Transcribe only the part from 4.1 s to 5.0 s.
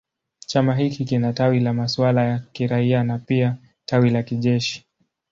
kijeshi.